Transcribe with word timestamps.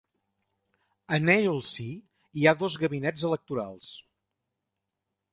A 1.17 1.17
"Nailsea" 1.25 1.99
hi 2.39 2.47
ha 2.47 2.53
dos 2.61 2.77
gabinets 2.85 3.27
electorals. 3.29 3.91